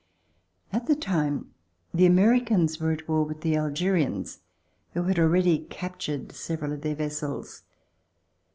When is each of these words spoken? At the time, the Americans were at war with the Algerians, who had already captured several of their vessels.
At 0.73 0.87
the 0.87 0.95
time, 0.95 1.53
the 1.93 2.07
Americans 2.07 2.79
were 2.79 2.91
at 2.91 3.07
war 3.07 3.21
with 3.23 3.41
the 3.41 3.55
Algerians, 3.55 4.39
who 4.93 5.03
had 5.03 5.19
already 5.19 5.59
captured 5.69 6.31
several 6.31 6.71
of 6.73 6.81
their 6.81 6.95
vessels. 6.95 7.61